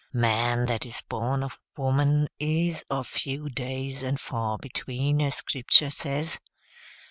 Man 0.13 0.65
that 0.65 0.83
is 0.83 1.03
born 1.07 1.43
of 1.43 1.59
woman 1.77 2.27
is 2.39 2.83
of 2.89 3.05
few 3.05 3.49
days 3.49 4.01
and 4.01 4.19
far 4.19 4.57
between, 4.57 5.21
as 5.21 5.35
Scriptur' 5.43 5.93
says. 5.93 6.39